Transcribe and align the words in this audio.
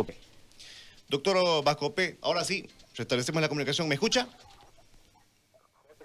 Vascope. 0.00 0.16
Doctor 1.08 1.64
Vascope, 1.64 2.18
ahora 2.22 2.44
sí, 2.44 2.68
restablecemos 2.94 3.42
la 3.42 3.48
comunicación. 3.48 3.88
¿Me 3.88 3.94
escucha? 3.94 4.28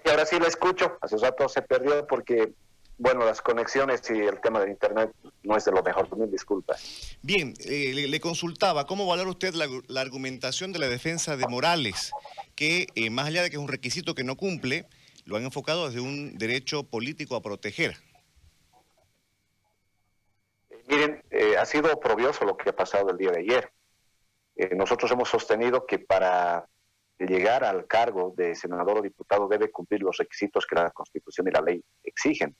Y 0.04 0.08
ahora 0.08 0.26
sí 0.26 0.38
lo 0.38 0.46
escucho. 0.46 0.98
Hace 1.00 1.16
rato 1.18 1.48
se 1.48 1.62
perdió 1.62 2.06
porque, 2.06 2.52
bueno, 2.98 3.24
las 3.24 3.40
conexiones 3.40 4.02
y 4.10 4.14
el 4.14 4.40
tema 4.40 4.60
del 4.60 4.70
Internet 4.70 5.10
no 5.42 5.56
es 5.56 5.64
de 5.64 5.72
lo 5.72 5.82
mejor. 5.82 6.14
Mil 6.16 6.30
disculpas. 6.30 7.16
Bien, 7.22 7.54
eh, 7.64 8.06
le, 8.08 8.20
consultaba, 8.20 8.86
¿cómo 8.86 9.06
valora 9.06 9.30
usted 9.30 9.54
la, 9.54 10.00
argumentación 10.00 10.72
de 10.72 10.78
la 10.80 10.88
defensa 10.88 11.36
de 11.36 11.46
Morales? 11.46 12.12
Que 12.54 12.86
eh, 12.94 13.10
más 13.10 13.26
allá 13.26 13.42
de 13.42 13.50
que 13.50 13.56
es 13.56 13.62
un 13.62 13.68
requisito 13.68 14.14
que 14.14 14.24
no 14.24 14.36
cumple, 14.36 14.86
lo 15.24 15.36
han 15.36 15.44
enfocado 15.44 15.86
desde 15.86 16.00
un 16.00 16.36
derecho 16.36 16.84
político 16.84 17.36
a 17.36 17.42
proteger. 17.42 17.96
Miren, 20.88 21.22
eh, 21.30 21.56
ha 21.56 21.64
sido 21.64 21.98
probioso 21.98 22.44
lo 22.44 22.56
que 22.56 22.70
ha 22.70 22.76
pasado 22.76 23.10
el 23.10 23.16
día 23.16 23.32
de 23.32 23.40
ayer. 23.40 23.72
Nosotros 24.74 25.10
hemos 25.10 25.28
sostenido 25.28 25.86
que 25.86 25.98
para 25.98 26.66
llegar 27.18 27.64
al 27.64 27.86
cargo 27.86 28.34
de 28.36 28.54
senador 28.54 28.98
o 28.98 29.02
diputado 29.02 29.48
debe 29.48 29.70
cumplir 29.70 30.02
los 30.02 30.18
requisitos 30.18 30.66
que 30.66 30.74
la 30.74 30.90
Constitución 30.90 31.48
y 31.48 31.50
la 31.50 31.60
ley 31.60 31.82
exigen. 32.02 32.54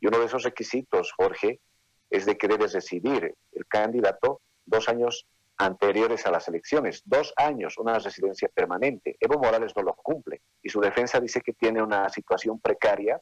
Y 0.00 0.06
uno 0.06 0.18
de 0.18 0.26
esos 0.26 0.42
requisitos, 0.42 1.12
Jorge, 1.12 1.60
es 2.08 2.26
de 2.26 2.36
que 2.36 2.48
debe 2.48 2.66
residir 2.66 3.34
el 3.52 3.66
candidato 3.66 4.40
dos 4.64 4.88
años 4.88 5.26
anteriores 5.58 6.26
a 6.26 6.30
las 6.30 6.48
elecciones, 6.48 7.02
dos 7.04 7.34
años, 7.36 7.76
una 7.78 7.98
residencia 7.98 8.48
permanente. 8.52 9.16
Evo 9.20 9.38
Morales 9.38 9.72
no 9.76 9.82
lo 9.82 9.94
cumple 9.94 10.40
y 10.62 10.70
su 10.70 10.80
defensa 10.80 11.20
dice 11.20 11.42
que 11.42 11.52
tiene 11.52 11.82
una 11.82 12.08
situación 12.08 12.58
precaria, 12.60 13.20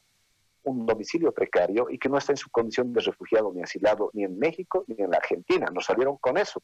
un 0.69 0.85
domicilio 0.85 1.31
precario 1.31 1.87
y 1.89 1.97
que 1.97 2.09
no 2.09 2.17
está 2.17 2.33
en 2.33 2.37
su 2.37 2.49
condición 2.49 2.93
de 2.93 3.01
refugiado 3.01 3.51
ni 3.53 3.61
asilado 3.61 4.09
ni 4.13 4.23
en 4.23 4.37
México 4.37 4.85
ni 4.87 5.03
en 5.03 5.11
la 5.11 5.17
Argentina. 5.17 5.67
Nos 5.73 5.85
salieron 5.85 6.17
con 6.17 6.37
eso 6.37 6.61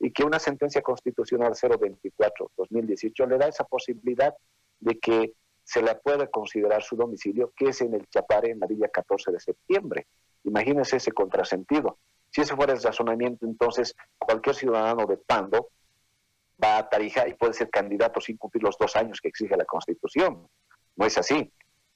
y 0.00 0.10
que 0.10 0.24
una 0.24 0.38
sentencia 0.38 0.82
constitucional 0.82 1.52
024-2018 1.52 3.28
le 3.28 3.38
da 3.38 3.48
esa 3.48 3.64
posibilidad 3.64 4.34
de 4.80 4.98
que 4.98 5.32
se 5.62 5.82
le 5.82 5.94
pueda 5.94 6.26
considerar 6.26 6.82
su 6.82 6.96
domicilio, 6.96 7.52
que 7.56 7.68
es 7.68 7.80
en 7.80 7.94
el 7.94 8.06
Chapare, 8.08 8.50
en 8.50 8.60
la 8.60 8.66
Villa 8.66 8.88
14 8.88 9.32
de 9.32 9.40
septiembre. 9.40 10.06
Imagínense 10.44 10.96
ese 10.96 11.12
contrasentido. 11.12 11.98
Si 12.30 12.42
ese 12.42 12.54
fuera 12.54 12.72
el 12.72 12.82
razonamiento, 12.82 13.46
entonces 13.46 13.94
cualquier 14.18 14.56
ciudadano 14.56 15.06
de 15.06 15.16
Pando 15.16 15.68
va 16.62 16.78
a 16.78 16.88
Tarija 16.88 17.26
y 17.28 17.34
puede 17.34 17.54
ser 17.54 17.70
candidato 17.70 18.20
sin 18.20 18.36
cumplir 18.36 18.62
los 18.62 18.76
dos 18.78 18.94
años 18.96 19.20
que 19.20 19.28
exige 19.28 19.56
la 19.56 19.64
Constitución. 19.64 20.48
No 20.96 21.06
es 21.06 21.16
así. 21.16 21.50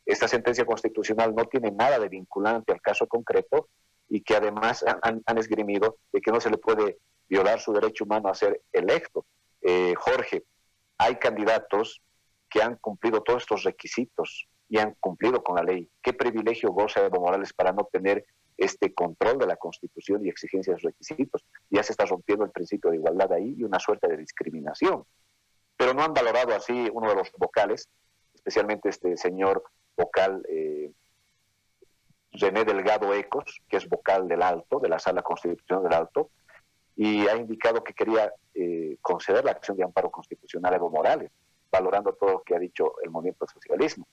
Esta 0.09 0.27
sentencia 0.27 0.65
constitucional 0.65 1.35
no 1.35 1.45
tiene 1.45 1.71
nada 1.71 1.99
de 1.99 2.09
vinculante 2.09 2.73
al 2.73 2.81
caso 2.81 3.07
concreto 3.07 3.69
y 4.09 4.23
que 4.23 4.37
además 4.37 4.83
han, 5.03 5.23
esgrimido 5.37 5.99
de 6.11 6.23
que 6.23 6.33
no 6.33 6.41
se 6.41 6.49
le 6.49 6.57
puede 6.57 6.97
violar 7.29 7.61
su 7.61 7.75
derecho 7.75 8.05
humano 8.05 8.31
a 8.31 8.35
ser 8.35 8.63
electo. 8.73 9.27
Eh, 9.61 9.93
Jorge, 9.99 10.45
hay 10.97 11.17
candidatos 11.17 12.01
que 12.49 12.63
han 12.63 12.77
cumplido 12.77 13.23
todos 13.23 13.43
estos 13.43 13.65
requisitos 13.65 14.49
y 14.71 14.79
han 14.79 14.95
cumplido 14.99 15.43
con 15.43 15.57
la 15.57 15.63
ley. 15.63 15.91
¿Qué 16.01 16.15
privilegio 16.15 16.73
goza 16.73 17.05
Evo 17.05 17.21
Morales 17.21 17.53
para 17.53 17.73
no 17.73 17.87
tener 17.93 18.25
este 18.57 18.95
control 18.95 19.37
de 19.37 19.47
la 19.47 19.57
Constitución 19.57 20.25
y 20.25 20.31
exigencia 20.31 20.73
de 20.73 20.81
requisitos? 20.81 21.45
Ya 21.69 21.83
se 21.83 21.93
está 21.93 22.07
rompiendo 22.07 22.47
el 22.47 22.51
principio 22.51 22.91
de 22.91 22.97
igualdad 22.97 23.31
ahí 23.35 23.57
y 23.59 23.63
una 23.63 23.79
suerte 23.79 24.09
de 24.09 24.17
discriminación. 24.17 25.05
Pero 25.77 25.93
no 25.93 26.03
han 26.03 26.15
valorado 26.15 26.55
así 26.55 26.89
uno 26.95 27.11
de 27.11 27.17
los 27.17 27.31
vocales, 27.37 27.91
especialmente 28.33 28.89
este 28.89 29.19
señor 29.19 29.63
vocal 29.99 30.43
eh, 30.49 30.93
René 32.33 32.65
Delgado 32.65 33.13
Ecos, 33.13 33.61
que 33.69 33.77
es 33.77 33.89
vocal 33.89 34.29
del 34.29 34.43
Alto, 34.43 34.79
de 34.79 34.89
la 34.89 34.99
Sala 34.99 35.23
Constitucional 35.23 35.83
del 35.85 35.95
Alto, 35.95 36.31
y 36.95 37.27
ha 37.27 37.37
indicado 37.37 37.83
que 37.83 37.95
quería 37.95 38.33
eh, 38.55 38.97
conceder 39.03 39.45
la 39.45 39.53
acción 39.53 39.77
de 39.77 39.85
amparo 39.85 40.11
constitucional 40.11 40.73
a 40.73 40.77
Evo 40.77 40.91
Morales, 40.91 41.31
valorando 41.71 42.15
todo 42.15 42.33
lo 42.33 42.43
que 42.43 42.55
ha 42.55 42.59
dicho 42.59 42.95
el 43.03 43.11
movimiento 43.11 43.47
socialismo. 43.47 44.07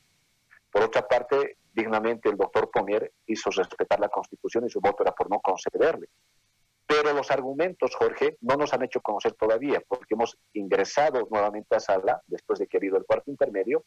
Por 0.72 0.84
otra 0.84 1.08
parte, 1.08 1.58
dignamente 1.74 2.30
el 2.30 2.38
doctor 2.38 2.70
Pomier 2.70 3.12
hizo 3.28 3.50
respetar 3.50 4.00
la 4.00 4.10
Constitución 4.10 4.66
y 4.66 4.70
su 4.70 4.82
voto 4.82 5.04
era 5.04 5.14
por 5.14 5.30
no 5.30 5.40
concederle. 5.40 6.10
Pero 6.86 7.14
los 7.14 7.32
argumentos, 7.32 7.96
Jorge, 7.96 8.38
no 8.42 8.56
nos 8.56 8.74
han 8.74 8.84
hecho 8.84 9.02
conocer 9.02 9.34
todavía, 9.34 9.82
porque 9.88 10.14
hemos 10.14 10.38
ingresado 10.54 11.28
nuevamente 11.32 11.76
a 11.76 11.80
sala, 11.80 12.22
después 12.28 12.60
de 12.60 12.68
que 12.68 12.78
ha 12.78 12.80
habido 12.80 12.98
el 12.98 13.06
cuarto 13.06 13.32
intermedio, 13.32 13.84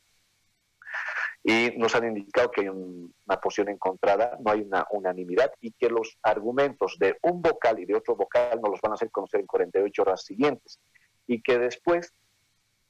y 1.50 1.72
nos 1.78 1.94
han 1.94 2.06
indicado 2.06 2.50
que 2.50 2.60
hay 2.60 2.68
una 2.68 3.40
posición 3.40 3.70
encontrada, 3.70 4.36
no 4.44 4.50
hay 4.50 4.60
una 4.60 4.86
unanimidad 4.90 5.50
y 5.62 5.72
que 5.72 5.88
los 5.88 6.18
argumentos 6.22 6.98
de 6.98 7.16
un 7.22 7.40
vocal 7.40 7.78
y 7.78 7.86
de 7.86 7.94
otro 7.94 8.16
vocal 8.16 8.60
no 8.62 8.68
los 8.68 8.82
van 8.82 8.92
a 8.92 8.96
hacer 8.96 9.10
conocer 9.10 9.40
en 9.40 9.46
48 9.46 10.02
horas 10.02 10.24
siguientes 10.26 10.78
y 11.26 11.40
que 11.40 11.58
después 11.58 12.12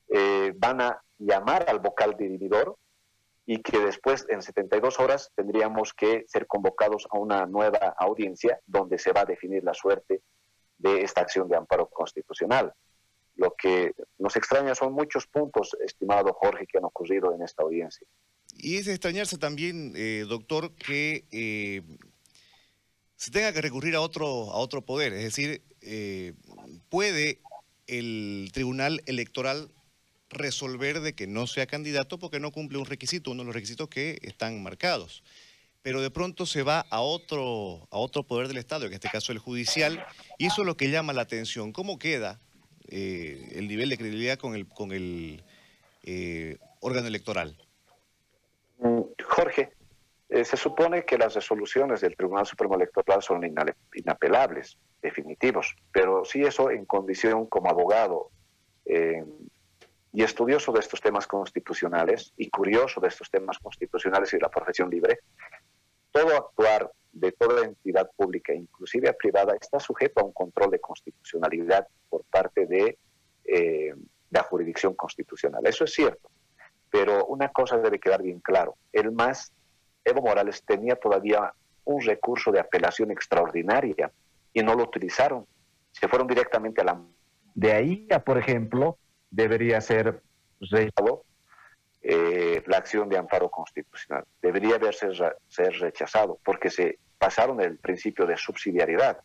eh, 0.09 0.53
van 0.57 0.81
a 0.81 1.01
llamar 1.19 1.67
al 1.69 1.79
vocal 1.79 2.17
divididor 2.19 2.77
y 3.47 3.63
que 3.63 3.79
después 3.79 4.27
en 4.29 4.43
72 4.43 4.99
horas 4.99 5.31
tendríamos 5.37 5.95
que 5.95 6.25
ser 6.27 6.49
convocados 6.49 7.07
a 7.13 7.19
una 7.19 7.47
nueva 7.47 7.95
audiencia 7.97 8.59
donde 8.67 8.99
se 8.99 9.13
va 9.13 9.21
a 9.21 9.25
definir 9.25 9.63
la 9.63 9.73
suerte 9.73 10.23
de 10.79 11.03
esta 11.03 11.21
acción 11.21 11.49
de 11.49 11.57
amparo 11.57 11.87
constitucional. 11.87 12.73
Lo 13.37 13.55
que 13.57 13.93
nos 14.19 14.35
extraña 14.35 14.75
son 14.75 14.95
muchos 14.95 15.29
puntos, 15.29 15.77
estimado 15.81 16.33
Jorge, 16.33 16.67
que 16.67 16.79
han 16.79 16.87
ocurrido 16.87 17.33
en 17.33 17.43
esta 17.43 17.63
audiencia. 17.63 18.05
Y 18.61 18.77
es 18.77 18.89
extrañarse 18.89 19.39
también, 19.39 19.93
eh, 19.95 20.27
doctor, 20.29 20.75
que 20.75 21.25
eh, 21.31 21.83
se 23.17 23.31
tenga 23.31 23.53
que 23.53 23.63
recurrir 23.63 23.95
a 23.95 24.01
otro, 24.01 24.27
a 24.51 24.57
otro 24.57 24.85
poder. 24.85 25.13
Es 25.13 25.23
decir, 25.23 25.63
eh, 25.81 26.35
puede 26.89 27.41
el 27.87 28.51
Tribunal 28.53 29.01
Electoral 29.07 29.71
resolver 30.29 31.01
de 31.01 31.15
que 31.15 31.29
no 31.29 31.47
sea 31.47 31.67
candidato 31.67 32.19
porque 32.19 32.41
no 32.41 32.51
cumple 32.51 32.79
un 32.79 32.87
requisito, 32.87 33.31
uno 33.31 33.43
de 33.43 33.47
los 33.47 33.55
requisitos 33.55 33.89
que 33.89 34.19
están 34.23 34.61
marcados. 34.61 35.23
Pero 35.83 36.03
de 36.03 36.11
pronto 36.11 36.45
se 36.45 36.65
va 36.65 36.81
a 36.91 37.01
otro, 37.01 37.87
a 37.93 37.99
otro 37.99 38.25
poder 38.25 38.49
del 38.49 38.57
Estado, 38.57 38.87
en 38.87 38.93
este 38.93 39.09
caso 39.09 39.31
el 39.31 39.39
judicial, 39.39 40.05
y 40.37 40.47
eso 40.47 40.63
es 40.63 40.67
lo 40.67 40.77
que 40.77 40.91
llama 40.91 41.13
la 41.13 41.23
atención. 41.23 41.73
¿Cómo 41.73 41.99
queda 41.99 42.41
el 42.89 43.69
nivel 43.69 43.89
de 43.89 43.97
credibilidad 43.97 44.37
con 44.37 44.57
el, 44.57 44.67
con 44.67 44.91
el 44.91 45.45
órgano 46.81 47.07
electoral? 47.07 47.57
Jorge, 49.39 49.73
eh, 50.31 50.45
se 50.45 50.57
supone 50.57 51.05
que 51.05 51.17
las 51.17 51.33
resoluciones 51.35 52.01
del 52.01 52.17
Tribunal 52.17 52.45
Supremo 52.45 52.75
Electoral 52.75 53.23
son 53.23 53.45
inapelables, 53.95 54.77
definitivos, 55.01 55.77
pero 55.93 56.25
sí 56.25 56.43
eso 56.43 56.73
en 56.73 56.85
condición 56.85 57.47
como 57.47 57.71
abogado 57.71 58.31
eh, 58.85 59.25
y 60.13 60.23
estudioso 60.25 60.73
de 60.73 60.81
estos 60.81 61.01
temas 61.01 61.29
constitucionales 61.29 62.33
y 62.37 62.51
curioso 62.51 63.01
de 63.01 63.07
estos 63.07 63.31
temas 63.31 63.61
constitucionales 63.61 64.33
y 64.33 64.39
de 64.39 64.43
la 64.43 64.51
profesión 64.51 64.91
libre, 64.91 65.21
todo 66.11 66.37
actuar 66.37 66.91
de 67.13 67.31
toda 67.31 67.65
entidad 67.65 68.11
pública, 68.17 68.53
inclusive 68.53 69.13
privada, 69.13 69.55
está 69.61 69.79
sujeto 69.79 70.21
a 70.21 70.25
un 70.25 70.33
control 70.33 70.73
de 70.73 70.81
constitucionalidad 70.81 71.87
por 72.09 72.25
parte 72.25 72.67
de 72.67 72.99
eh, 73.45 73.95
la 74.31 74.43
jurisdicción 74.43 74.95
constitucional. 74.95 75.65
Eso 75.65 75.85
es 75.85 75.93
cierto. 75.93 76.29
Pero 76.91 77.27
una 77.27 77.49
cosa 77.49 77.77
debe 77.79 77.99
quedar 77.99 78.23
bien 78.23 78.41
claro, 78.41 78.77
el 78.93 79.13
MAS, 79.13 79.53
Evo 80.05 80.23
Morales, 80.23 80.63
tenía 80.65 80.97
todavía 80.97 81.53
un 81.85 82.03
recurso 82.03 82.51
de 82.51 82.61
apelación 82.61 83.11
extraordinaria 83.11 84.11
y 84.53 84.63
no 84.63 84.75
lo 84.75 84.85
utilizaron. 84.85 85.47
Se 85.93 86.09
fueron 86.09 86.27
directamente 86.27 86.81
a 86.81 86.85
la... 86.85 87.01
De 87.55 87.73
ahí 87.73 88.07
a, 88.11 88.21
por 88.21 88.39
ejemplo, 88.39 88.99
debería 89.31 89.81
ser 89.81 90.23
rechazado 90.61 91.25
eh, 92.03 92.63
la 92.67 92.79
acción 92.79 93.09
de 93.09 93.19
amparo 93.19 93.51
constitucional. 93.51 94.25
Debería 94.41 94.77
haberse 94.77 95.09
ser 95.49 95.73
rechazado 95.81 96.39
porque 96.45 96.71
se 96.71 96.99
pasaron 97.19 97.61
el 97.61 97.79
principio 97.79 98.27
de 98.27 98.37
subsidiariedad. 98.37 99.21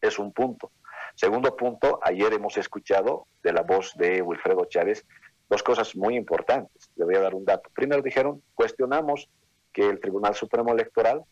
Es 0.00 0.18
un 0.18 0.32
punto. 0.32 0.72
Segundo 1.14 1.56
punto, 1.56 1.98
ayer 2.02 2.32
hemos 2.32 2.56
escuchado 2.56 3.26
de 3.42 3.52
la 3.52 3.62
voz 3.62 3.94
de 3.96 4.22
Wilfredo 4.22 4.64
Chávez 4.66 5.04
dos 5.48 5.62
cosas 5.62 5.96
muy 5.96 6.16
importantes. 6.16 6.90
Le 6.96 7.04
voy 7.04 7.14
a 7.16 7.20
dar 7.20 7.34
un 7.34 7.44
dato. 7.44 7.70
Primero 7.74 8.02
dijeron, 8.02 8.42
cuestionamos 8.54 9.28
que 9.72 9.88
el 9.88 10.00
Tribunal 10.00 10.34
Supremo 10.34 10.72
Electoral 10.72 11.22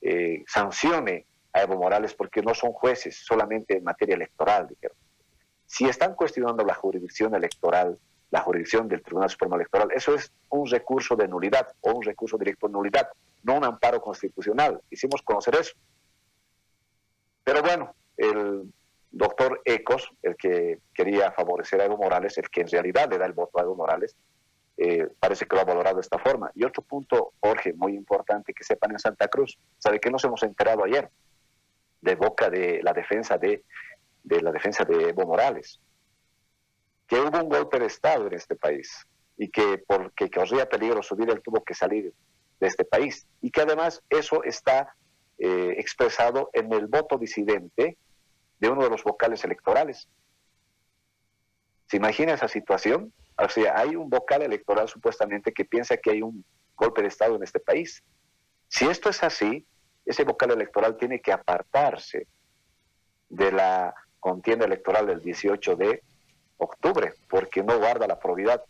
eh, 0.00 0.44
sancione 0.46 1.26
a 1.52 1.62
Evo 1.62 1.76
Morales 1.76 2.14
porque 2.14 2.42
no 2.42 2.54
son 2.54 2.72
jueces 2.72 3.24
solamente 3.24 3.76
en 3.76 3.84
materia 3.84 4.14
electoral, 4.14 4.68
dijeron. 4.68 4.96
Si 5.66 5.86
están 5.86 6.14
cuestionando 6.14 6.64
la 6.64 6.74
jurisdicción 6.74 7.34
electoral, 7.34 7.98
la 8.30 8.40
jurisdicción 8.40 8.88
del 8.88 9.02
Tribunal 9.02 9.30
Supremo 9.30 9.56
Electoral, 9.56 9.88
eso 9.94 10.14
es 10.14 10.32
un 10.50 10.66
recurso 10.66 11.16
de 11.16 11.28
nulidad 11.28 11.68
o 11.80 11.92
un 11.92 12.02
recurso 12.02 12.36
directo 12.36 12.66
de 12.66 12.72
nulidad, 12.72 13.08
no 13.42 13.56
un 13.56 13.64
amparo 13.64 14.00
constitucional. 14.00 14.80
Hicimos 14.90 15.22
conocer 15.22 15.54
eso. 15.56 15.72
Pero 17.44 17.62
bueno, 17.62 17.94
el 18.16 18.72
doctor 19.12 19.60
Ecos, 19.64 20.10
el 20.22 20.36
que 20.36 20.80
quería 20.94 21.30
favorecer 21.32 21.80
a 21.80 21.84
Evo 21.84 21.98
Morales, 21.98 22.36
el 22.38 22.48
que 22.48 22.62
en 22.62 22.68
realidad 22.68 23.08
le 23.10 23.18
da 23.18 23.26
el 23.26 23.34
voto 23.34 23.58
a 23.58 23.62
Evo 23.62 23.76
Morales, 23.76 24.16
eh, 24.78 25.06
parece 25.20 25.46
que 25.46 25.54
lo 25.54 25.62
ha 25.62 25.66
valorado 25.66 25.96
de 25.96 26.00
esta 26.00 26.18
forma. 26.18 26.50
Y 26.54 26.64
otro 26.64 26.82
punto, 26.82 27.34
Jorge, 27.40 27.74
muy 27.74 27.94
importante 27.94 28.54
que 28.54 28.64
sepan 28.64 28.92
en 28.92 28.98
Santa 28.98 29.28
Cruz, 29.28 29.58
¿sabe 29.78 30.00
qué 30.00 30.10
nos 30.10 30.24
hemos 30.24 30.42
enterado 30.42 30.84
ayer? 30.84 31.10
De 32.00 32.14
boca 32.16 32.48
de 32.48 32.82
la 32.82 32.92
defensa 32.92 33.38
de 33.38 33.62
la 34.24 34.50
defensa 34.50 34.84
de 34.84 35.10
Evo 35.10 35.26
Morales, 35.26 35.78
que 37.06 37.20
hubo 37.20 37.38
un 37.38 37.48
golpe 37.48 37.78
de 37.78 37.86
Estado 37.86 38.26
en 38.26 38.34
este 38.34 38.56
país 38.56 39.06
y 39.36 39.48
que 39.48 39.82
porque 39.86 40.30
corría 40.30 40.68
peligro 40.68 41.02
su 41.02 41.16
vida 41.16 41.32
él 41.32 41.42
tuvo 41.42 41.62
que 41.62 41.74
salir 41.74 42.12
de 42.60 42.66
este 42.66 42.84
país 42.84 43.26
y 43.40 43.50
que 43.50 43.62
además 43.62 44.02
eso 44.08 44.42
está 44.44 44.94
eh, 45.38 45.74
expresado 45.78 46.50
en 46.52 46.72
el 46.72 46.86
voto 46.86 47.18
disidente 47.18 47.98
de 48.62 48.70
uno 48.70 48.84
de 48.84 48.90
los 48.90 49.02
vocales 49.02 49.42
electorales. 49.42 50.08
¿Se 51.88 51.96
imagina 51.96 52.32
esa 52.32 52.46
situación? 52.46 53.12
O 53.36 53.48
sea, 53.48 53.76
hay 53.76 53.96
un 53.96 54.08
vocal 54.08 54.42
electoral 54.42 54.88
supuestamente 54.88 55.52
que 55.52 55.64
piensa 55.64 55.96
que 55.96 56.12
hay 56.12 56.22
un 56.22 56.44
golpe 56.76 57.02
de 57.02 57.08
Estado 57.08 57.34
en 57.34 57.42
este 57.42 57.58
país. 57.58 58.04
Si 58.68 58.86
esto 58.86 59.10
es 59.10 59.24
así, 59.24 59.66
ese 60.06 60.22
vocal 60.22 60.52
electoral 60.52 60.96
tiene 60.96 61.20
que 61.20 61.32
apartarse 61.32 62.28
de 63.28 63.50
la 63.50 63.94
contienda 64.20 64.64
electoral 64.64 65.08
del 65.08 65.20
18 65.20 65.74
de 65.74 66.04
octubre, 66.58 67.14
porque 67.28 67.64
no 67.64 67.78
guarda 67.78 68.06
la 68.06 68.20
probidad, 68.20 68.62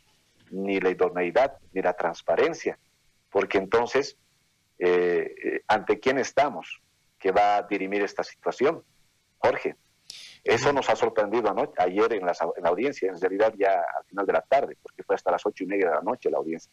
ni 0.50 0.81
la 0.81 0.88
idoneidad, 0.88 1.59
ni 1.75 1.83
la 1.83 1.93
transparencia, 1.93 2.79
porque 3.29 3.59
entonces, 3.59 4.17
eh, 4.79 5.35
eh, 5.45 5.62
¿ante 5.69 6.00
quién 6.00 6.17
estamos 6.17 6.81
que 7.19 7.31
va 7.31 7.56
a 7.56 7.62
dirimir 7.65 8.03
esta 8.03 8.25
situación? 8.25 8.83
Jorge, 9.43 9.77
eso 10.44 10.73
nos 10.73 10.89
ha 10.89 10.97
sorprendido 10.97 11.55
ayer 11.79 12.12
en 12.15 12.27
la, 12.27 12.35
audiencia, 12.65 13.11
en 13.11 13.21
realidad 13.21 13.53
ya 13.59 13.83
al 13.99 14.05
final 14.06 14.27
de 14.27 14.33
la 14.33 14.41
tarde, 14.43 14.77
porque 14.81 15.03
fue 15.03 15.17
hasta 15.17 15.33
las 15.33 15.44
ocho 15.44 15.65
y 15.65 15.67
media 15.67 15.89
de 15.89 15.94
la 15.97 16.03
noche 16.03 16.31
la 16.31 16.39
audiencia. 16.39 16.71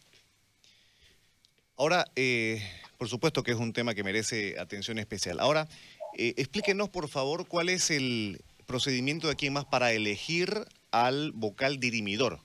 Ahora, 1.78 2.06
eh, 2.16 2.62
por 2.98 3.08
supuesto 3.08 3.42
que 3.42 3.52
es 3.52 3.58
un 3.58 3.74
tema 3.74 3.94
que 3.94 4.04
merece 4.04 4.60
atención 4.60 5.00
especial. 5.00 5.40
Ahora, 5.40 5.68
explíquenos 6.14 6.90
por 6.90 7.08
favor 7.08 7.48
cuál 7.48 7.70
es 7.70 7.90
el 7.90 8.42
procedimiento 8.66 9.28
de 9.28 9.34
aquí 9.34 9.50
más 9.50 9.66
para 9.66 9.92
elegir 9.92 10.50
al 10.92 11.32
vocal 11.34 11.80
dirimidor. 11.80 12.40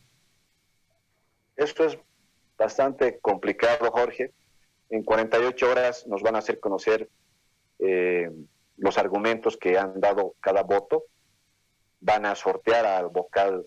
Esto 1.56 1.84
es 1.84 1.98
bastante 2.56 3.18
complicado, 3.20 3.90
Jorge. 3.90 4.32
En 4.90 5.02
48 5.02 5.70
horas 5.70 6.06
nos 6.06 6.22
van 6.22 6.36
a 6.36 6.38
hacer 6.38 6.60
conocer 6.60 7.08
eh, 7.78 8.30
los 8.76 8.98
argumentos 8.98 9.56
que 9.56 9.78
han 9.78 10.00
dado 10.00 10.34
cada 10.40 10.62
voto. 10.62 11.04
Van 12.00 12.26
a 12.26 12.34
sortear 12.34 12.84
al 12.86 13.08
vocal 13.08 13.66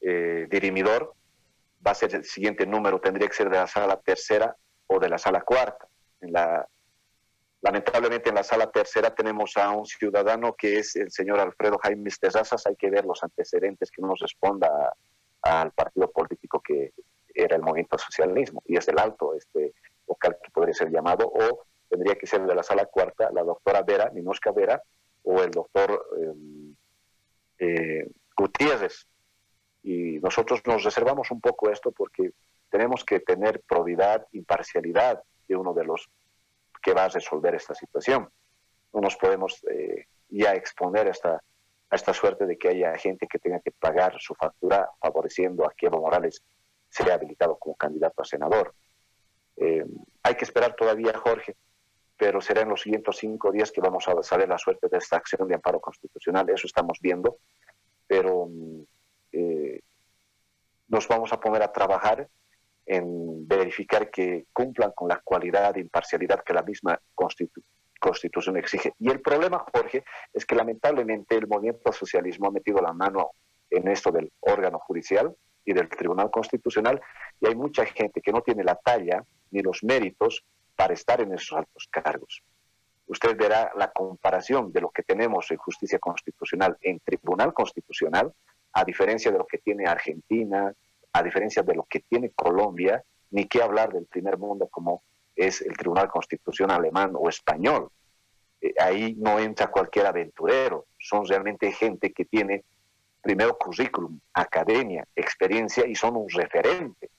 eh, 0.00 0.46
dirimidor. 0.50 1.14
Va 1.86 1.90
a 1.90 1.94
ser 1.94 2.14
el 2.14 2.24
siguiente 2.24 2.66
número, 2.66 3.00
tendría 3.00 3.28
que 3.28 3.34
ser 3.34 3.50
de 3.50 3.56
la 3.56 3.66
sala 3.66 4.00
tercera 4.00 4.56
o 4.86 4.98
de 4.98 5.08
la 5.08 5.18
sala 5.18 5.42
cuarta. 5.42 5.86
En 6.20 6.32
la, 6.32 6.66
lamentablemente 7.60 8.28
en 8.28 8.34
la 8.36 8.42
sala 8.42 8.70
tercera 8.70 9.14
tenemos 9.14 9.56
a 9.56 9.70
un 9.70 9.86
ciudadano 9.86 10.54
que 10.54 10.78
es 10.78 10.96
el 10.96 11.10
señor 11.10 11.40
Alfredo 11.40 11.78
Jaime 11.82 12.10
Terrazas. 12.18 12.66
Hay 12.66 12.76
que 12.76 12.90
ver 12.90 13.04
los 13.04 13.22
antecedentes 13.22 13.90
que 13.90 14.02
nos 14.02 14.18
responda 14.20 14.94
al 15.42 15.72
partido 15.72 16.10
político 16.10 16.60
que 16.60 16.92
era 17.34 17.56
el 17.56 17.62
movimiento 17.62 17.98
socialismo 17.98 18.62
y 18.66 18.76
es 18.76 18.86
el 18.88 18.98
alto 18.98 19.34
este 19.34 19.74
vocal 20.06 20.38
que 20.42 20.50
podría 20.50 20.74
ser 20.74 20.90
llamado 20.90 21.26
o 21.26 21.64
tendría 21.94 22.16
que 22.16 22.26
ser 22.26 22.44
de 22.44 22.54
la 22.54 22.64
sala 22.64 22.86
cuarta 22.86 23.30
la 23.32 23.44
doctora 23.44 23.82
Vera, 23.82 24.10
Minosca 24.12 24.50
Vera 24.50 24.82
o 25.22 25.40
el 25.40 25.50
doctor 25.52 26.04
em, 26.20 26.74
eh, 27.58 28.10
Gutiérrez. 28.36 29.06
Y 29.84 30.18
nosotros 30.18 30.60
nos 30.66 30.82
reservamos 30.82 31.30
un 31.30 31.40
poco 31.40 31.70
esto 31.70 31.92
porque 31.92 32.32
tenemos 32.68 33.04
que 33.04 33.20
tener 33.20 33.60
probidad, 33.60 34.26
imparcialidad 34.32 35.22
de 35.46 35.56
uno 35.56 35.72
de 35.72 35.84
los 35.84 36.08
que 36.82 36.94
va 36.94 37.04
a 37.04 37.08
resolver 37.08 37.54
esta 37.54 37.74
situación. 37.74 38.28
No 38.92 39.00
nos 39.00 39.14
podemos 39.16 39.64
eh, 39.70 40.06
ya 40.28 40.54
exponer 40.54 41.06
esta, 41.06 41.34
a 41.90 41.94
esta 41.94 42.12
suerte 42.12 42.44
de 42.44 42.58
que 42.58 42.70
haya 42.70 42.98
gente 42.98 43.28
que 43.28 43.38
tenga 43.38 43.60
que 43.60 43.70
pagar 43.70 44.16
su 44.18 44.34
factura 44.34 44.90
favoreciendo 45.00 45.64
a 45.64 45.72
que 45.76 45.86
Evo 45.86 46.00
Morales 46.00 46.42
sea 46.88 47.14
habilitado 47.14 47.56
como 47.56 47.76
candidato 47.76 48.20
a 48.20 48.24
senador. 48.24 48.74
Eh, 49.56 49.84
hay 50.24 50.34
que 50.34 50.44
esperar 50.44 50.74
todavía, 50.74 51.12
Jorge, 51.16 51.54
pero 52.16 52.40
será 52.40 52.62
en 52.62 52.68
los 52.68 52.82
siguientes 52.82 53.16
cinco 53.16 53.50
días 53.50 53.72
que 53.72 53.80
vamos 53.80 54.06
a 54.08 54.22
saber 54.22 54.48
la 54.48 54.58
suerte 54.58 54.88
de 54.88 54.98
esta 54.98 55.16
acción 55.16 55.48
de 55.48 55.54
amparo 55.54 55.80
constitucional. 55.80 56.48
Eso 56.48 56.66
estamos 56.66 56.98
viendo, 57.00 57.38
pero 58.06 58.48
eh, 59.32 59.80
nos 60.88 61.08
vamos 61.08 61.32
a 61.32 61.40
poner 61.40 61.62
a 61.62 61.72
trabajar 61.72 62.28
en 62.86 63.48
verificar 63.48 64.10
que 64.10 64.46
cumplan 64.52 64.92
con 64.94 65.08
la 65.08 65.20
cualidad 65.24 65.74
de 65.74 65.80
imparcialidad 65.80 66.44
que 66.44 66.52
la 66.52 66.62
misma 66.62 67.00
Constitución 67.14 68.58
exige. 68.58 68.92
Y 68.98 69.10
el 69.10 69.22
problema, 69.22 69.64
Jorge, 69.72 70.04
es 70.32 70.44
que 70.44 70.54
lamentablemente 70.54 71.36
el 71.36 71.48
movimiento 71.48 71.90
socialismo 71.92 72.48
ha 72.48 72.52
metido 72.52 72.80
la 72.82 72.92
mano 72.92 73.30
en 73.70 73.88
esto 73.88 74.12
del 74.12 74.30
órgano 74.40 74.78
judicial 74.78 75.34
y 75.64 75.72
del 75.72 75.88
Tribunal 75.88 76.30
Constitucional, 76.30 77.00
y 77.40 77.46
hay 77.46 77.54
mucha 77.54 77.86
gente 77.86 78.20
que 78.20 78.32
no 78.32 78.42
tiene 78.42 78.62
la 78.62 78.74
talla 78.76 79.24
ni 79.50 79.62
los 79.62 79.82
méritos 79.82 80.44
para 80.76 80.94
estar 80.94 81.20
en 81.20 81.32
esos 81.34 81.58
altos 81.58 81.88
cargos. 81.90 82.42
Usted 83.06 83.36
verá 83.36 83.70
la 83.76 83.90
comparación 83.90 84.72
de 84.72 84.80
lo 84.80 84.90
que 84.90 85.02
tenemos 85.02 85.50
en 85.50 85.58
justicia 85.58 85.98
constitucional 85.98 86.76
en 86.80 87.00
Tribunal 87.00 87.52
Constitucional, 87.52 88.32
a 88.72 88.84
diferencia 88.84 89.30
de 89.30 89.38
lo 89.38 89.46
que 89.46 89.58
tiene 89.58 89.86
Argentina, 89.86 90.72
a 91.12 91.22
diferencia 91.22 91.62
de 91.62 91.74
lo 91.74 91.84
que 91.84 92.00
tiene 92.00 92.30
Colombia, 92.30 93.02
ni 93.30 93.46
qué 93.46 93.62
hablar 93.62 93.92
del 93.92 94.06
primer 94.06 94.38
mundo 94.38 94.68
como 94.68 95.02
es 95.36 95.60
el 95.60 95.76
Tribunal 95.76 96.08
Constitucional 96.08 96.78
alemán 96.78 97.12
o 97.14 97.28
español. 97.28 97.90
Eh, 98.60 98.74
ahí 98.80 99.14
no 99.18 99.38
entra 99.38 99.70
cualquier 99.70 100.06
aventurero, 100.06 100.86
son 100.98 101.26
realmente 101.26 101.70
gente 101.72 102.12
que 102.12 102.24
tiene 102.24 102.64
primero 103.20 103.56
currículum, 103.58 104.18
academia, 104.32 105.06
experiencia 105.14 105.86
y 105.86 105.94
son 105.94 106.16
un 106.16 106.28
referente, 106.28 107.10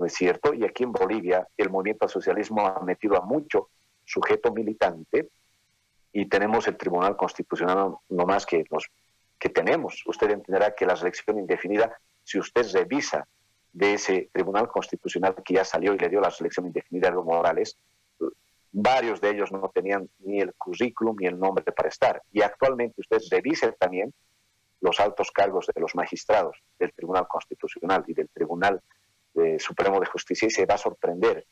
¿no 0.00 0.06
es 0.06 0.14
cierto? 0.14 0.54
Y 0.54 0.64
aquí 0.64 0.82
en 0.82 0.92
Bolivia 0.92 1.46
el 1.58 1.68
movimiento 1.68 2.08
socialismo 2.08 2.66
ha 2.66 2.80
metido 2.80 3.18
a 3.18 3.20
mucho 3.20 3.68
sujeto 4.02 4.50
militante 4.50 5.28
y 6.10 6.24
tenemos 6.24 6.66
el 6.68 6.78
Tribunal 6.78 7.18
Constitucional 7.18 7.96
no 8.08 8.24
más 8.24 8.46
que 8.46 8.64
los 8.70 8.86
que 9.38 9.50
tenemos. 9.50 10.02
Usted 10.06 10.30
entenderá 10.30 10.74
que 10.74 10.86
la 10.86 10.96
selección 10.96 11.38
indefinida, 11.38 11.92
si 12.24 12.38
usted 12.38 12.66
revisa 12.72 13.28
de 13.74 13.92
ese 13.92 14.30
Tribunal 14.32 14.68
Constitucional 14.68 15.34
que 15.44 15.54
ya 15.54 15.66
salió 15.66 15.92
y 15.92 15.98
le 15.98 16.08
dio 16.08 16.22
la 16.22 16.30
selección 16.30 16.64
indefinida 16.64 17.08
a 17.08 17.12
Evo 17.12 17.22
Morales, 17.22 17.76
varios 18.72 19.20
de 19.20 19.30
ellos 19.32 19.52
no 19.52 19.70
tenían 19.72 20.08
ni 20.20 20.40
el 20.40 20.54
currículum 20.54 21.14
ni 21.20 21.26
el 21.26 21.38
nombre 21.38 21.70
para 21.72 21.90
estar. 21.90 22.22
Y 22.32 22.40
actualmente 22.40 23.02
usted 23.02 23.18
revise 23.30 23.70
también 23.72 24.14
los 24.80 24.98
altos 24.98 25.30
cargos 25.30 25.66
de 25.66 25.78
los 25.78 25.94
magistrados 25.94 26.56
del 26.78 26.90
Tribunal 26.94 27.28
Constitucional 27.28 28.02
y 28.06 28.14
del 28.14 28.30
Tribunal 28.30 28.80
Supremo 29.58 30.00
de 30.00 30.06
Justicia 30.06 30.48
y 30.48 30.50
se 30.50 30.66
va 30.66 30.74
a 30.74 30.78
sorprender 30.78 31.46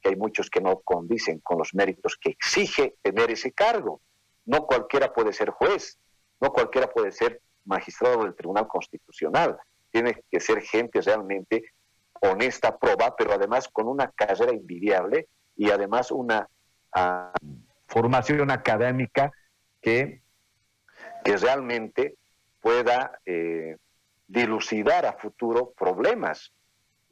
que 0.00 0.10
hay 0.10 0.16
muchos 0.16 0.50
que 0.50 0.60
no 0.60 0.80
condicen 0.80 1.40
con 1.40 1.58
los 1.58 1.74
méritos 1.74 2.18
que 2.20 2.30
exige 2.30 2.96
tener 3.02 3.30
ese 3.30 3.52
cargo. 3.52 4.00
No 4.44 4.66
cualquiera 4.66 5.12
puede 5.12 5.32
ser 5.32 5.50
juez, 5.50 5.98
no 6.40 6.52
cualquiera 6.52 6.88
puede 6.88 7.12
ser 7.12 7.40
magistrado 7.64 8.24
del 8.24 8.34
Tribunal 8.34 8.66
Constitucional. 8.66 9.56
Tiene 9.90 10.24
que 10.30 10.40
ser 10.40 10.60
gente 10.62 11.00
realmente 11.00 11.62
honesta, 12.20 12.76
proba, 12.76 13.14
pero 13.16 13.32
además 13.32 13.68
con 13.68 13.88
una 13.88 14.10
carrera 14.10 14.52
envidiable 14.52 15.28
y 15.56 15.70
además 15.70 16.10
una 16.10 16.48
ah, 16.92 17.32
formación 17.86 18.50
académica 18.50 19.32
que, 19.80 20.22
que 21.24 21.36
realmente 21.36 22.16
pueda 22.60 23.20
eh, 23.26 23.76
dilucidar 24.26 25.04
a 25.06 25.12
futuro 25.12 25.72
problemas. 25.72 26.52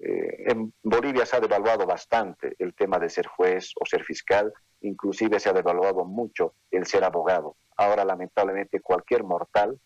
Eh, 0.03 0.51
en 0.51 0.73
Bolivia 0.83 1.27
se 1.27 1.37
ha 1.37 1.41
devaluado 1.41 1.87
bastante 1.87 2.55
el 2.59 2.75
tema 2.75 2.99
de 2.99 3.11
ser 3.11 3.27
juez 3.27 3.73
o 3.79 3.85
ser 3.85 4.03
fiscal, 4.03 4.53
inclusive 4.81 5.39
se 5.39 5.51
ha 5.51 5.53
devaluado 5.53 6.05
mucho 6.05 6.55
el 6.71 6.87
ser 6.87 7.05
abogado. 7.05 7.57
Ahora 7.77 8.05
lamentablemente 8.05 8.81
cualquier 8.81 9.25
mortal 9.25 9.79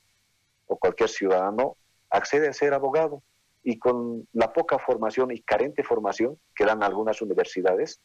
o 0.66 0.78
cualquier 0.78 1.08
ciudadano 1.08 1.76
accede 2.10 2.48
a 2.48 2.52
ser 2.52 2.74
abogado 2.74 3.22
y 3.64 3.78
con 3.78 4.28
la 4.32 4.52
poca 4.52 4.78
formación 4.78 5.32
y 5.32 5.40
carente 5.40 5.82
formación 5.82 6.38
que 6.54 6.64
dan 6.64 6.82
algunas 6.82 7.20
universidades, 7.22 8.00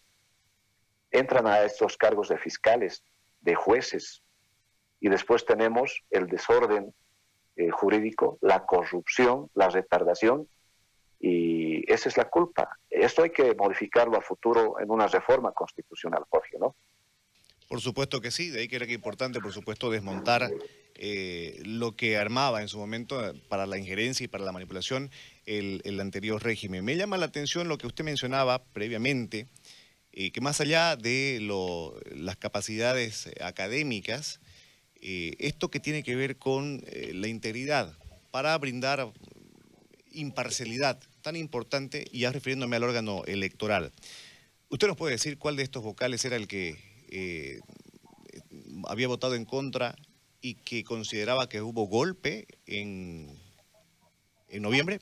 entran 1.11 1.47
a 1.47 1.63
estos 1.63 1.97
cargos 1.97 2.29
de 2.29 2.37
fiscales, 2.37 3.03
de 3.41 3.55
jueces, 3.55 4.23
y 5.01 5.09
después 5.09 5.45
tenemos 5.45 6.03
el 6.09 6.27
desorden 6.27 6.93
eh, 7.55 7.69
jurídico, 7.71 8.37
la 8.41 8.65
corrupción, 8.65 9.49
la 9.53 9.69
retardación, 9.69 10.47
y 11.19 11.58
esa 11.87 12.09
es 12.09 12.17
la 12.17 12.29
culpa. 12.29 12.69
Esto 12.89 13.23
hay 13.23 13.29
que 13.29 13.55
modificarlo 13.55 14.17
a 14.17 14.21
futuro 14.21 14.79
en 14.79 14.89
una 14.89 15.07
reforma 15.07 15.51
constitucional, 15.51 16.23
Jorge, 16.29 16.57
¿no? 16.59 16.75
Por 17.67 17.81
supuesto 17.81 18.19
que 18.19 18.31
sí, 18.31 18.49
de 18.49 18.61
ahí 18.61 18.67
que 18.67 18.77
era 18.77 18.87
que 18.87 18.93
importante, 18.93 19.39
por 19.39 19.53
supuesto, 19.53 19.91
desmontar 19.91 20.49
eh, 20.95 21.61
lo 21.63 21.95
que 21.95 22.17
armaba 22.17 22.61
en 22.61 22.67
su 22.67 22.79
momento 22.79 23.23
eh, 23.23 23.39
para 23.47 23.67
la 23.67 23.77
injerencia 23.77 24.23
y 24.23 24.27
para 24.27 24.43
la 24.43 24.51
manipulación 24.51 25.11
el, 25.45 25.81
el 25.85 25.99
anterior 25.99 26.43
régimen. 26.43 26.83
Me 26.83 26.97
llama 26.97 27.17
la 27.17 27.27
atención 27.27 27.67
lo 27.67 27.77
que 27.77 27.85
usted 27.85 28.03
mencionaba 28.03 28.63
previamente, 28.73 29.47
que 30.11 30.41
más 30.41 30.59
allá 30.59 30.97
de 30.97 31.37
lo, 31.39 31.97
las 32.11 32.35
capacidades 32.35 33.29
académicas, 33.39 34.41
eh, 35.01 35.35
esto 35.39 35.71
que 35.71 35.79
tiene 35.79 36.03
que 36.03 36.15
ver 36.15 36.37
con 36.37 36.83
eh, 36.87 37.11
la 37.13 37.27
integridad, 37.27 37.97
para 38.31 38.57
brindar 38.57 39.11
imparcialidad 40.11 40.99
tan 41.21 41.35
importante, 41.35 42.05
y 42.11 42.21
ya 42.21 42.31
refiriéndome 42.31 42.75
al 42.75 42.83
órgano 42.83 43.23
electoral. 43.25 43.91
¿Usted 44.69 44.87
nos 44.87 44.97
puede 44.97 45.13
decir 45.13 45.37
cuál 45.37 45.55
de 45.55 45.63
estos 45.63 45.83
vocales 45.83 46.23
era 46.25 46.35
el 46.35 46.47
que 46.47 46.77
eh, 47.09 47.59
había 48.87 49.07
votado 49.07 49.35
en 49.35 49.45
contra 49.45 49.95
y 50.41 50.55
que 50.55 50.83
consideraba 50.83 51.49
que 51.49 51.61
hubo 51.61 51.87
golpe 51.87 52.47
en, 52.65 53.37
en 54.49 54.61
noviembre? 54.61 54.99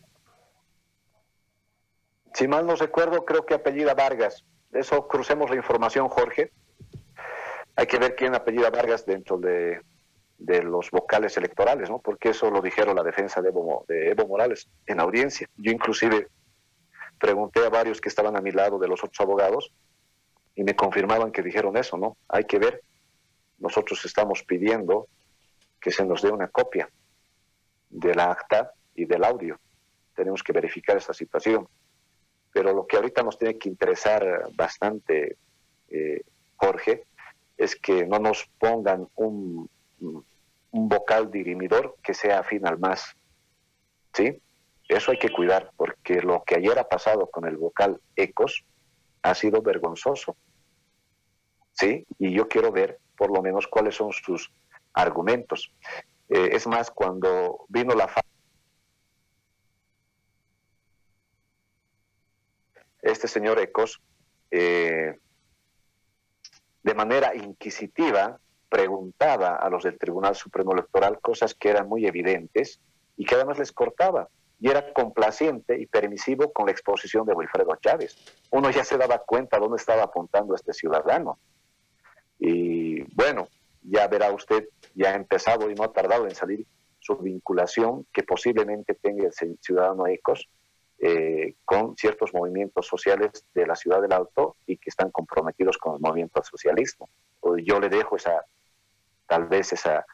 Si 2.34 2.48
mal 2.48 2.66
no 2.66 2.76
recuerdo, 2.76 3.26
creo 3.26 3.46
que 3.46 3.56
apellida 3.56 3.94
Vargas. 3.94 4.46
Eso 4.72 5.08
crucemos 5.08 5.50
la 5.50 5.56
información, 5.56 6.08
Jorge. 6.08 6.52
Hay 7.76 7.88
que 7.88 7.98
ver 7.98 8.16
quién 8.16 8.36
apellida 8.36 8.70
Vargas 8.70 9.06
dentro 9.06 9.38
de, 9.38 9.82
los 10.38 10.92
vocales 10.92 11.36
electorales, 11.38 11.90
¿no? 11.90 12.00
Porque 12.00 12.30
eso 12.30 12.52
lo 12.52 12.62
dijeron 12.62 12.96
la 12.96 13.04
defensa 13.04 13.42
de 13.42 13.50
Evo, 13.50 13.86
de 13.88 14.12
Evo 14.12 14.28
Morales 14.28 14.70
en 14.86 15.00
audiencia. 15.00 15.50
Yo 15.58 15.72
inclusive 15.72 16.28
pregunté 17.20 17.66
a 17.66 17.70
varios 17.70 18.00
que 18.00 18.10
estaban 18.10 18.36
a 18.38 18.42
mi 18.42 18.52
lado 18.52 18.78
de 18.78 18.88
los 18.88 19.04
otros 19.04 19.20
abogados 19.20 19.74
y 20.56 20.64
me 20.64 20.76
confirmaban 20.76 21.32
que 21.32 21.42
dijeron 21.42 21.76
eso, 21.78 21.98
¿no? 21.98 22.18
Hay 22.28 22.46
que 22.46 22.60
ver. 22.60 22.82
Nosotros 23.60 24.04
estamos 24.06 24.44
pidiendo 24.44 25.08
que 25.80 25.92
se 25.92 26.06
nos 26.06 26.22
dé 26.22 26.30
una 26.30 26.48
copia 26.48 26.90
de 27.90 28.14
la 28.14 28.32
acta 28.32 28.72
y 28.96 29.06
del 29.06 29.24
audio. 29.24 29.60
Tenemos 30.16 30.44
que 30.44 30.54
verificar 30.54 30.98
esta 30.98 31.14
situación. 31.14 31.68
Pero 32.52 32.74
lo 32.74 32.86
que 32.86 32.98
ahorita 32.98 33.24
nos 33.24 33.38
tiene 33.38 33.58
que 33.58 33.70
interesar 33.70 34.50
bastante, 34.56 35.38
eh, 35.90 36.22
Jorge, 36.56 37.04
es 37.56 37.76
que 37.76 38.06
no 38.06 38.20
nos 38.20 38.50
pongan 38.60 39.08
un, 39.16 39.70
un 40.00 40.90
vocal 40.90 41.32
dirimidor 41.32 41.96
que 42.04 42.14
sea 42.14 42.40
afín 42.40 42.68
al 42.68 42.80
más. 42.80 43.16
¿Sí? 44.14 44.42
Eso 44.88 45.12
hay 45.12 45.20
que 45.20 45.30
cuidar, 45.30 45.72
porque 45.76 46.22
lo 46.22 46.44
que 46.44 46.56
ayer 46.56 46.78
ha 46.80 46.88
pasado 46.88 47.28
con 47.28 47.46
el 47.46 47.58
vocal 47.58 48.00
Ecos 48.16 48.66
ha 49.22 49.36
sido 49.36 49.62
vergonzoso. 49.62 50.38
¿Sí? 51.74 52.06
Y 52.18 52.34
yo 52.34 52.48
quiero 52.48 52.72
ver 52.72 53.00
por 53.18 53.32
lo 53.32 53.42
menos 53.42 53.68
cuáles 53.68 53.96
son 53.96 54.12
sus 54.14 54.52
argumentos. 54.94 55.72
Eh, 56.30 56.50
es 56.54 56.68
más, 56.68 56.92
cuando 56.92 57.66
vino 57.70 57.94
la 57.94 58.08
este 63.02 63.28
señor 63.28 63.60
Ecos, 63.60 64.02
eh, 64.52 65.18
de 66.84 66.94
manera 66.94 67.36
inquisitiva, 67.36 68.40
preguntaba 68.70 69.56
a 69.56 69.70
los 69.70 69.84
del 69.84 69.98
Tribunal 69.98 70.36
Supremo 70.36 70.74
Electoral 70.74 71.20
cosas 71.20 71.54
que 71.54 71.70
eran 71.70 71.88
muy 71.88 72.06
evidentes 72.06 72.80
y 73.16 73.26
que 73.26 73.36
además 73.36 73.60
les 73.60 73.72
cortaba. 73.72 74.30
Y 74.60 74.70
era 74.70 74.92
complaciente 74.92 75.80
y 75.80 75.86
permisivo 75.86 76.52
con 76.52 76.66
la 76.66 76.72
exposición 76.72 77.26
de 77.26 77.34
Wilfredo 77.34 77.76
Chávez. 77.82 78.16
Uno 78.52 78.72
ya 78.72 78.84
se 78.84 78.98
daba 78.98 79.20
cuenta 79.20 79.60
dónde 79.60 79.78
estaba 79.78 80.04
apuntando 80.04 80.56
este 80.56 80.74
ciudadano. 80.74 81.38
Y 82.40 83.04
bueno, 83.16 83.48
ya 83.84 84.08
verá 84.08 84.32
usted, 84.32 84.68
ya 84.96 85.12
ha 85.12 85.16
empezado 85.16 85.70
y 85.70 85.76
no 85.76 85.84
ha 85.84 85.94
tardado 85.94 86.26
en 86.26 86.36
salir 86.36 86.66
su 87.00 87.16
vinculación 87.18 88.06
que 88.12 88.24
posiblemente 88.24 88.96
tenga 88.96 89.26
el 89.26 89.58
ciudadano 89.62 90.08
Ecos 90.08 90.50
eh, 91.00 91.54
con 91.64 91.96
ciertos 91.96 92.34
movimientos 92.34 92.88
sociales 92.88 93.46
de 93.54 93.68
la 93.68 93.76
ciudad 93.76 94.02
del 94.02 94.14
Alto 94.14 94.56
y 94.66 94.78
que 94.78 94.90
están 94.90 95.12
comprometidos 95.12 95.78
con 95.78 95.96
el 95.96 96.02
movimiento 96.02 96.44
socialismo. 96.44 97.08
Yo 97.64 97.80
le 97.80 97.88
dejo 97.90 98.16
esa, 98.16 98.44
tal 99.28 99.46
vez 99.48 99.74
esa 99.74 100.06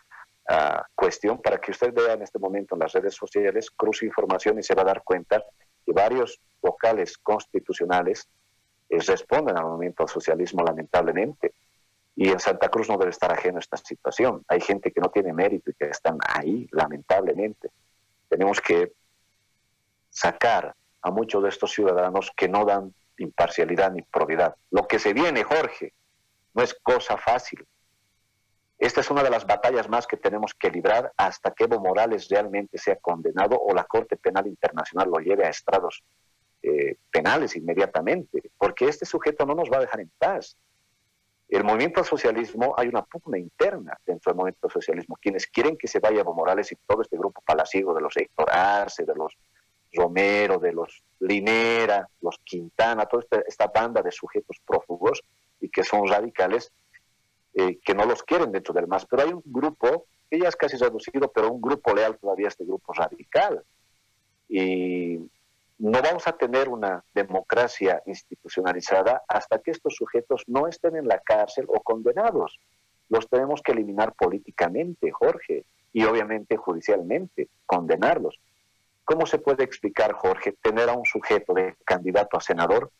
ah, 0.50 0.86
cuestión 0.96 1.41
para 1.41 1.60
que 1.60 1.72
usted 1.72 1.93
vea 1.93 2.13
en 2.13 2.24
este 2.24 2.39
momento 2.39 2.75
en 2.75 2.79
las 2.79 2.93
redes 2.93 3.15
sociales, 3.15 3.72
cruce 3.72 4.05
información 4.05 4.60
y 4.60 4.63
se 4.63 4.75
va 4.75 4.82
a 4.82 4.86
dar 4.86 5.03
cuenta 5.03 5.43
que 5.86 5.93
varios 5.93 6.39
vocales 6.62 7.17
constitucionales 7.17 8.27
eh, 8.89 9.00
responden 9.00 9.58
al 9.58 9.65
movimiento 9.65 10.08
socialismo 10.08 10.63
lamentablemente. 10.63 11.53
Y 12.15 12.29
en 12.29 12.39
Santa 12.39 12.70
Cruz 12.70 12.89
no 12.89 12.98
debe 12.98 13.10
estar 13.10 13.32
ajeno 13.32 13.58
a 13.58 13.60
esta 13.60 13.77
situación. 13.77 14.43
Hay 14.48 14.62
gente 14.62 14.91
que 14.91 15.01
no 15.01 15.10
tiene 15.10 15.34
mérito 15.34 15.72
y 15.72 15.74
que 15.74 15.86
están 15.86 16.20
ahí, 16.27 16.67
lamentablemente. 16.72 17.72
Tenemos 18.29 18.62
que 18.62 18.93
sacar 20.12 20.75
a 21.01 21.12
muchos 21.12 21.41
de 21.41 21.50
estos 21.50 21.72
ciudadanos 21.72 22.32
que 22.36 22.48
no 22.48 22.65
dan 22.65 22.93
imparcialidad 23.17 23.91
ni 23.91 24.03
probidad. 24.03 24.55
Lo 24.70 24.88
que 24.88 25.00
se 25.00 25.13
viene, 25.13 25.43
Jorge, 25.43 25.93
no 26.53 26.62
es 26.62 26.74
cosa 26.75 27.17
fácil. 27.17 27.65
Esta 28.84 29.00
es 29.00 29.10
una 29.10 29.24
de 29.24 29.30
las 29.30 29.48
batallas 29.48 29.88
más 29.88 30.06
que 30.06 30.18
tenemos 30.18 30.54
que 30.54 30.70
librar 30.70 31.13
hasta 31.16 31.52
que 31.52 31.63
Evo 31.63 31.80
Morales 31.80 32.28
realmente 32.28 32.78
sea 32.78 32.98
condenado 32.98 33.58
o 33.58 33.74
la 33.74 33.86
Corte 33.86 34.18
Penal 34.18 34.46
Internacional 34.46 35.10
lo 35.10 35.20
lleve 35.20 35.46
a 35.46 35.50
estrados 35.50 36.04
eh, 36.62 36.98
penales 37.10 37.56
inmediatamente, 37.56 38.52
porque 38.58 38.90
este 38.90 39.06
sujeto 39.06 39.46
no 39.46 39.56
nos 39.56 39.72
va 39.72 39.78
a 39.78 39.80
dejar 39.80 40.02
en 40.02 40.12
paz. 40.18 40.58
El 41.48 41.63
movimiento 41.63 42.04
socialismo, 42.04 42.74
hay 42.78 42.90
una 42.90 43.04
pugna 43.06 43.40
interna 43.40 43.98
dentro 44.06 44.32
del 44.32 44.36
movimiento 44.36 44.70
socialismo. 44.70 45.16
Quienes 45.16 45.48
quieren 45.48 45.78
que 45.78 45.88
se 45.88 46.00
vaya 46.00 46.20
Evo 46.20 46.34
Morales 46.34 46.70
y 46.74 46.75
todo 46.86 47.04
este 47.04 47.18
grupo 47.18 47.42
palaciego 47.46 47.94
de 47.94 48.02
los 48.02 48.18
Héctor 48.18 48.52
Arce, 48.52 49.06
de 49.06 49.16
los 49.16 49.38
Romero, 49.94 50.60
de 50.60 50.74
los 50.74 51.02
Linera, 51.22 52.06
los 52.20 52.38
Quintana, 52.44 53.06
toda 53.06 53.24
esta, 53.48 53.68
banda 53.68 54.02
de 54.02 54.12
sujetos 54.12 54.58
prófugos 54.68 55.24
y 55.62 55.70
que 55.70 55.86
son 55.86 56.06
radicales, 56.06 56.74
eh, 57.53 57.79
que 57.83 57.93
no 57.93 58.05
los 58.05 58.24
quieren 58.24 58.51
dentro 58.51 58.74
del 58.74 58.88
MAS. 58.88 59.05
Pero 59.05 59.24
hay 59.24 59.33
un 59.33 59.43
grupo, 59.45 60.05
que 60.29 60.39
ya 60.39 60.50
es 60.50 60.55
casi 60.55 60.77
reducido, 60.77 61.31
pero 61.31 61.51
un 61.51 61.62
grupo 61.62 61.93
leal 61.93 62.17
todavía 62.17 62.48
este 62.48 62.65
grupo 62.65 62.93
radical. 62.93 63.63
Y 64.50 65.19
no 65.79 66.01
vamos 66.01 66.27
a 66.27 66.33
tener 66.33 66.69
una 66.69 67.03
democracia 67.13 68.01
institucionalizada 68.05 69.24
hasta 69.27 69.60
que 69.60 69.72
estos 69.72 69.95
sujetos 69.95 70.43
no 70.48 70.67
estén 70.67 70.95
en 70.95 71.07
la 71.07 71.19
cárcel 71.19 71.65
o 71.67 71.81
condenados. 71.81 72.60
Los 73.10 73.27
tenemos 73.27 73.62
que 73.62 73.74
eliminar 73.74 74.13
políticamente, 74.13 75.12
Jorge, 75.12 75.65
y 75.91 76.03
obviamente 76.05 76.57
judicialmente, 76.57 77.50
condenarlos. 77.65 78.39
¿Cómo 79.05 79.25
se 79.25 79.38
puede 79.38 79.63
explicar, 79.63 80.13
Jorge, 80.13 80.53
tener 80.62 80.89
a 80.89 80.93
un 80.93 81.05
sujeto 81.05 81.53
de 81.53 81.75
candidato 81.86 82.38
a 82.38 82.41
senador 82.41 82.91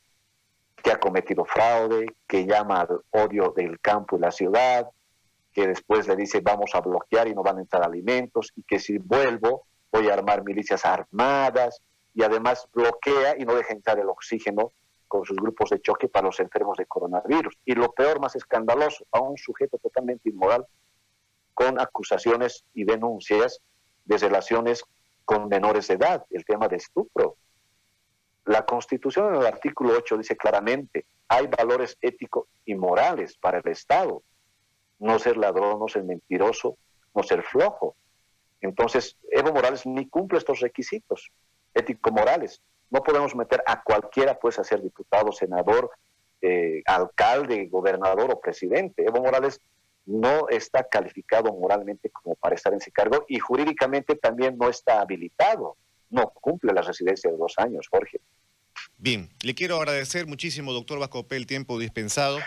que 0.84 0.92
ha 0.92 1.00
cometido 1.00 1.46
fraude, 1.46 2.06
que 2.28 2.46
llama 2.46 2.82
al 2.82 3.00
odio 3.12 3.54
del 3.56 3.80
campo 3.80 4.18
y 4.18 4.20
la 4.20 4.32
ciudad, 4.32 4.90
que 5.54 5.68
después 5.68 6.08
le 6.08 6.16
dice 6.16 6.42
vamos 6.42 6.76
a 6.76 6.82
bloquear 6.82 7.28
y 7.28 7.34
no 7.34 7.42
van 7.42 7.58
a 7.58 7.62
entrar 7.62 7.84
alimentos, 7.84 8.52
y 8.56 8.64
que 8.64 8.80
si 8.80 8.98
vuelvo 8.98 9.66
voy 9.92 10.10
a 10.10 10.14
armar 10.14 10.44
milicias 10.44 10.84
armadas, 10.86 11.82
y 12.14 12.24
además 12.24 12.68
bloquea 12.74 13.36
y 13.38 13.46
no 13.46 13.56
deja 13.56 13.74
entrar 13.74 13.98
el 14.00 14.10
oxígeno 14.10 14.72
con 15.08 15.26
sus 15.26 15.38
grupos 15.38 15.70
de 15.70 15.80
choque 15.80 16.10
para 16.10 16.28
los 16.28 16.40
enfermos 16.40 16.78
de 16.78 16.86
coronavirus. 16.86 17.56
Y 17.66 17.74
lo 17.74 17.92
peor, 17.92 18.20
más 18.20 18.36
escandaloso, 18.36 19.06
a 19.12 19.22
un 19.22 19.38
sujeto 19.38 19.78
totalmente 19.78 20.30
inmoral 20.30 20.66
con 21.54 21.80
acusaciones 21.80 22.66
y 22.74 22.84
denuncias 22.84 23.62
de 24.06 24.18
relaciones 24.18 24.84
con 25.24 25.48
menores 25.48 25.88
de 25.88 25.94
edad, 25.96 26.26
el 26.32 26.44
tema 26.46 26.68
de 26.68 26.78
estupro. 26.78 27.38
La 28.46 28.66
Constitución 28.66 29.34
en 29.34 29.42
el 29.42 29.48
artículo 29.48 29.94
8 29.98 30.18
dice 30.18 30.36
claramente, 30.36 31.06
hay 31.28 31.48
valores 31.48 31.98
éticos 32.02 32.48
y 32.66 32.76
morales 32.76 33.38
para 33.38 33.60
el 33.60 33.68
Estado. 33.68 34.22
No 35.00 35.18
ser 35.20 35.38
ladrón, 35.38 35.80
no 35.80 35.88
ser 35.88 36.04
mentiroso, 36.04 36.78
no 37.16 37.24
ser 37.24 37.44
flojo. 37.44 37.96
Entonces, 38.62 39.18
Evo 39.30 39.52
Morales 39.52 39.86
ni 39.86 40.08
cumple 40.08 40.38
estos 40.38 40.60
requisitos 40.60 41.32
ético-morales. 41.74 42.62
No 42.90 43.02
podemos 43.02 43.36
meter 43.36 43.64
a 43.66 43.82
cualquiera 43.84 44.40
pues 44.40 44.60
a 44.60 44.64
ser 44.64 44.82
diputado, 44.82 45.32
senador, 45.32 45.90
eh, 46.42 46.82
alcalde, 46.86 47.68
gobernador 47.68 48.32
o 48.32 48.40
presidente. 48.40 49.06
Evo 49.06 49.22
Morales 49.22 49.60
no 50.06 50.48
está 50.50 50.84
calificado 50.84 51.54
moralmente 51.54 52.10
como 52.10 52.36
para 52.36 52.56
estar 52.56 52.74
en 52.74 52.80
ese 52.80 52.92
cargo 52.92 53.26
y 53.28 53.40
jurídicamente 53.40 54.16
también 54.16 54.58
no 54.58 54.70
está 54.70 55.02
habilitado. 55.02 55.78
No 56.14 56.30
cumple 56.30 56.72
la 56.74 56.84
residencia 56.84 57.32
de 57.32 57.38
dos 57.38 57.56
años, 57.58 57.88
Jorge. 57.90 58.22
Bien, 59.00 59.30
le 59.42 59.56
quiero 59.56 59.78
agradecer 59.78 60.28
muchísimo, 60.28 60.72
doctor 60.72 61.00
Vascopé, 61.00 61.38
el 61.38 61.48
tiempo 61.48 61.80
dispensado 61.80 62.38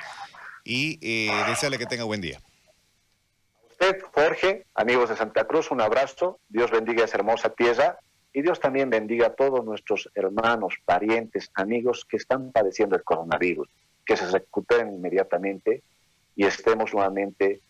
y 0.65 1.01
eh, 1.03 1.33
desearle 1.49 1.77
que 1.77 1.87
tenga 1.87 2.05
buen 2.05 2.21
día. 2.21 2.39
A 2.39 3.67
usted, 3.73 4.01
Jorge, 4.13 4.67
amigos 4.73 5.09
de 5.09 5.17
Santa 5.17 5.49
Cruz, 5.49 5.73
un 5.73 5.81
abrazo. 5.81 6.39
Dios 6.49 6.71
bendiga 6.71 7.05
esa 7.05 7.17
hermosa 7.17 7.51
tierra 7.51 7.99
y 8.33 8.43
Dios 8.43 8.61
también 8.61 8.89
bendiga 8.89 9.27
a 9.27 9.35
todos 9.35 9.65
nuestros 9.65 10.09
hermanos, 10.15 10.75
parientes, 10.85 11.51
amigos 11.55 12.07
que 12.09 12.19
están 12.19 12.53
padeciendo 12.53 12.95
el 12.95 13.03
coronavirus, 13.03 13.69
que 14.05 14.17
se 14.17 14.31
recuperen 14.31 14.95
inmediatamente 14.95 15.83
y 16.37 16.47
estemos 16.47 16.95
nuevamente 16.95 17.63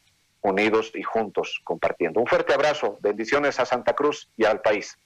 unidos 0.43 0.93
y 0.95 1.03
juntos 1.03 1.63
compartiendo. 1.65 2.21
Un 2.21 2.27
fuerte 2.27 2.53
abrazo, 2.53 2.99
bendiciones 3.01 3.59
a 3.59 3.65
Santa 3.65 3.95
Cruz 3.95 4.29
y 4.37 4.45
al 4.45 4.61
país. 4.61 4.99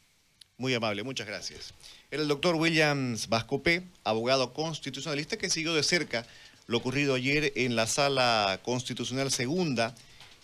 Muy 0.61 0.75
amable, 0.75 1.03
muchas 1.05 1.27
gracias. 1.27 1.73
Era 2.11 2.21
el 2.21 2.29
doctor 2.29 2.55
Williams 2.55 3.31
Vascopé, 3.31 3.83
abogado 4.05 4.53
constitucionalista 4.53 5.39
que 5.39 5.49
siguió 5.49 5.73
de 5.73 5.83
cerca 5.83 6.27
lo 6.67 6.77
ocurrido 6.77 7.15
ayer 7.15 7.51
en 7.57 7.77
la 7.77 7.87
sala 7.87 8.61
constitucional 8.63 9.31
segunda 9.33 9.95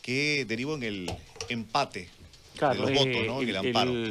que 0.01 0.47
derivó 0.49 0.75
en 0.75 0.85
el 0.85 1.13
empate 1.51 2.09
Claro, 2.57 2.75
de 2.77 2.81
los 2.81 2.91
eh, 2.93 2.95
votos, 2.95 3.27
¿no? 3.27 3.43
En 3.43 3.43
el- 3.43 3.51
el 3.51 3.57
amparo. 3.67 3.91
el- 3.91 4.05